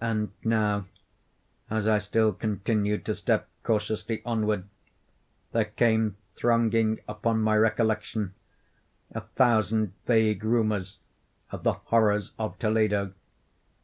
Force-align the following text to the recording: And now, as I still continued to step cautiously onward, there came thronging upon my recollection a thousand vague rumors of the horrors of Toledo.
And 0.00 0.30
now, 0.44 0.86
as 1.68 1.88
I 1.88 1.98
still 1.98 2.32
continued 2.32 3.04
to 3.06 3.14
step 3.16 3.48
cautiously 3.64 4.22
onward, 4.24 4.68
there 5.50 5.64
came 5.64 6.16
thronging 6.36 7.00
upon 7.08 7.42
my 7.42 7.56
recollection 7.56 8.34
a 9.10 9.22
thousand 9.22 9.94
vague 10.06 10.44
rumors 10.44 11.00
of 11.50 11.64
the 11.64 11.72
horrors 11.72 12.34
of 12.38 12.56
Toledo. 12.60 13.14